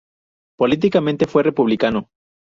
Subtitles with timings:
[0.57, 2.09] Políticamente fue republicano.